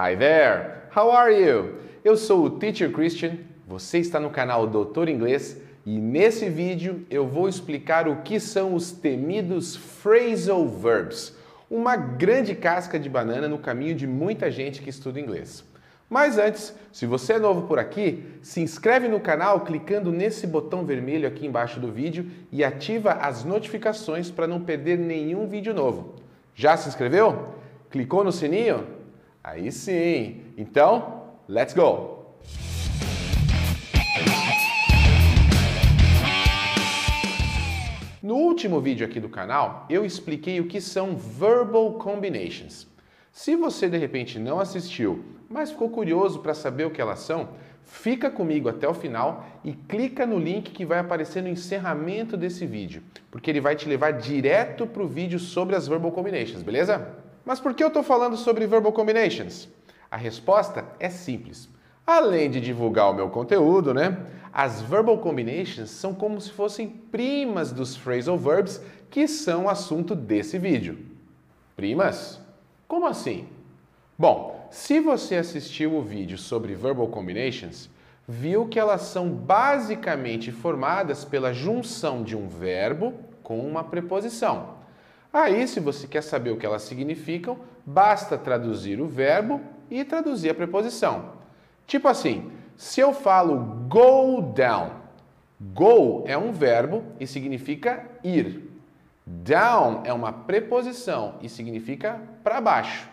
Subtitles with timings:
[0.00, 0.82] Hi there!
[0.96, 1.74] How are you?
[2.04, 7.26] Eu sou o Teacher Christian, você está no canal Doutor Inglês e nesse vídeo eu
[7.26, 11.34] vou explicar o que são os temidos phrasal verbs,
[11.68, 15.64] uma grande casca de banana no caminho de muita gente que estuda inglês.
[16.08, 20.86] Mas antes, se você é novo por aqui, se inscreve no canal clicando nesse botão
[20.86, 26.14] vermelho aqui embaixo do vídeo e ativa as notificações para não perder nenhum vídeo novo.
[26.54, 27.48] Já se inscreveu?
[27.90, 28.97] Clicou no sininho?
[29.50, 30.42] Aí sim.
[30.58, 32.36] Então, let's go!
[38.22, 42.86] No último vídeo aqui do canal, eu expliquei o que são verbal combinations.
[43.32, 47.48] Se você de repente não assistiu, mas ficou curioso para saber o que elas são,
[47.86, 52.66] fica comigo até o final e clica no link que vai aparecer no encerramento desse
[52.66, 57.27] vídeo, porque ele vai te levar direto para o vídeo sobre as verbal combinations, beleza?
[57.48, 59.70] Mas por que eu estou falando sobre verbal combinations?
[60.10, 61.66] A resposta é simples.
[62.06, 64.18] Além de divulgar o meu conteúdo, né?
[64.52, 70.58] As verbal combinations são como se fossem primas dos phrasal verbs que são assunto desse
[70.58, 70.98] vídeo.
[71.74, 72.38] Primas?
[72.86, 73.48] Como assim?
[74.18, 77.88] Bom, se você assistiu o vídeo sobre verbal combinations,
[78.28, 84.76] viu que elas são basicamente formadas pela junção de um verbo com uma preposição.
[85.32, 90.50] Aí, se você quer saber o que elas significam, basta traduzir o verbo e traduzir
[90.50, 91.32] a preposição.
[91.86, 93.56] Tipo assim, se eu falo
[93.88, 94.90] go down,
[95.60, 98.70] go é um verbo e significa ir.
[99.26, 103.08] Down é uma preposição e significa para baixo.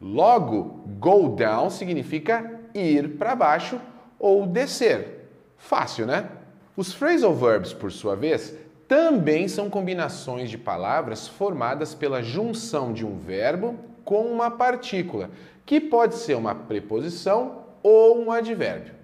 [0.00, 3.80] Logo, go down significa ir para baixo
[4.18, 5.30] ou descer.
[5.56, 6.28] Fácil, né?
[6.76, 8.54] Os phrasal verbs, por sua vez,
[8.88, 15.30] também são combinações de palavras formadas pela junção de um verbo com uma partícula,
[15.64, 18.94] que pode ser uma preposição ou um advérbio.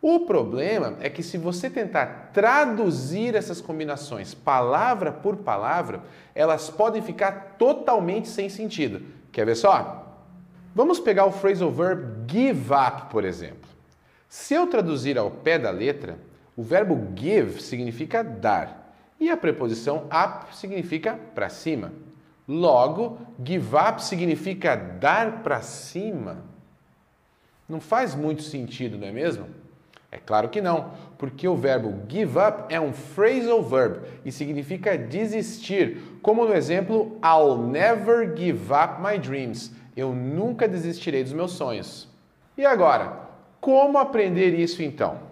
[0.00, 6.02] O problema é que se você tentar traduzir essas combinações palavra por palavra,
[6.34, 9.00] elas podem ficar totalmente sem sentido.
[9.30, 10.18] Quer ver só?
[10.74, 13.70] Vamos pegar o phrasal verb give up, por exemplo.
[14.28, 16.18] Se eu traduzir ao pé da letra,
[16.56, 18.81] o verbo give significa dar
[19.22, 21.92] e a preposição up significa para cima.
[22.48, 26.38] Logo, give up significa dar para cima.
[27.68, 29.46] Não faz muito sentido, não é mesmo?
[30.10, 34.98] É claro que não, porque o verbo give up é um phrasal verb e significa
[34.98, 39.70] desistir, como no exemplo I'll never give up my dreams.
[39.96, 42.08] Eu nunca desistirei dos meus sonhos.
[42.58, 43.20] E agora,
[43.60, 45.31] como aprender isso então?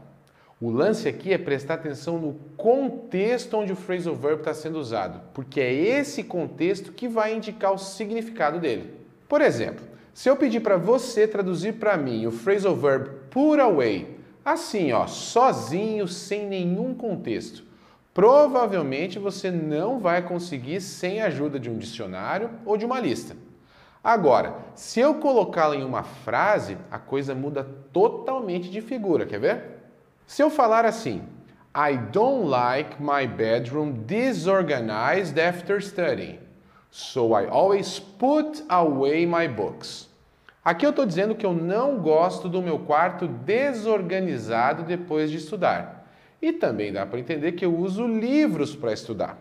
[0.63, 5.23] O lance aqui é prestar atenção no contexto onde o phrasal verb está sendo usado,
[5.33, 8.93] porque é esse contexto que vai indicar o significado dele.
[9.27, 9.83] Por exemplo,
[10.13, 15.07] se eu pedir para você traduzir para mim o phrasal verb put away, assim, ó,
[15.07, 17.65] sozinho, sem nenhum contexto,
[18.13, 23.35] provavelmente você não vai conseguir sem a ajuda de um dicionário ou de uma lista.
[24.05, 29.81] Agora, se eu colocá-lo em uma frase, a coisa muda totalmente de figura, quer ver?
[30.31, 31.23] Se eu falar assim,
[31.75, 36.39] I don't like my bedroom disorganized after studying,
[36.89, 40.09] so I always put away my books.
[40.65, 46.09] Aqui eu estou dizendo que eu não gosto do meu quarto desorganizado depois de estudar.
[46.41, 49.37] E também dá para entender que eu uso livros para estudar.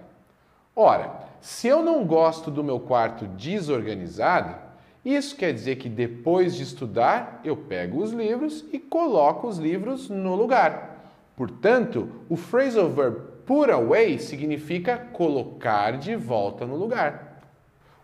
[0.76, 4.56] Ora, se eu não gosto do meu quarto desorganizado,
[5.06, 10.10] isso quer dizer que depois de estudar, eu pego os livros e coloco os livros
[10.10, 11.14] no lugar.
[11.38, 17.42] Portanto, o phrasal verb put away significa colocar de volta no lugar.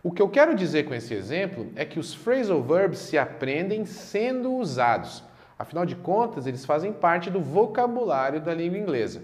[0.02, 3.84] O que eu quero dizer com esse exemplo é que os phrasal verbs se aprendem
[3.84, 5.22] sendo usados.
[5.58, 9.22] Afinal de contas, eles fazem parte do vocabulário da língua inglesa.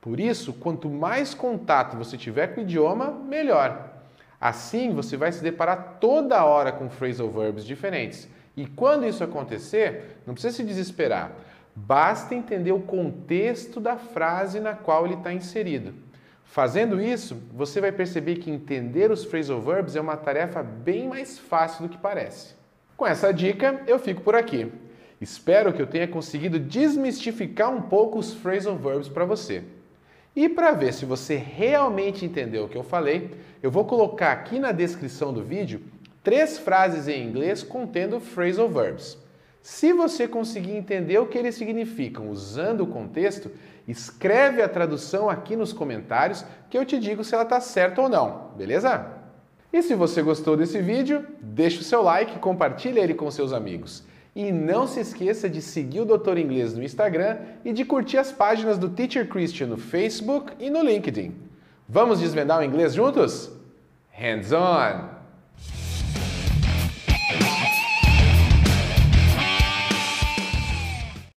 [0.00, 3.99] Por isso, quanto mais contato você tiver com o idioma, melhor.
[4.40, 8.26] Assim, você vai se deparar toda hora com phrasal verbs diferentes.
[8.56, 11.32] E quando isso acontecer, não precisa se desesperar.
[11.76, 15.94] Basta entender o contexto da frase na qual ele está inserido.
[16.44, 21.38] Fazendo isso, você vai perceber que entender os phrasal verbs é uma tarefa bem mais
[21.38, 22.54] fácil do que parece.
[22.96, 24.72] Com essa dica, eu fico por aqui.
[25.20, 29.62] Espero que eu tenha conseguido desmistificar um pouco os phrasal verbs para você.
[30.34, 33.30] E para ver se você realmente entendeu o que eu falei,
[33.62, 35.82] eu vou colocar aqui na descrição do vídeo
[36.22, 39.18] três frases em inglês contendo phrasal verbs.
[39.62, 43.50] Se você conseguir entender o que eles significam usando o contexto,
[43.86, 48.08] escreve a tradução aqui nos comentários que eu te digo se ela está certa ou
[48.08, 49.06] não, beleza?
[49.72, 53.52] E se você gostou desse vídeo, deixa o seu like e compartilha ele com seus
[53.52, 54.04] amigos.
[54.34, 58.30] E não se esqueça de seguir o Doutor Inglês no Instagram e de curtir as
[58.30, 61.34] páginas do Teacher Christian no Facebook e no LinkedIn.
[61.88, 63.50] Vamos desvendar o inglês juntos?
[64.12, 65.19] Hands on!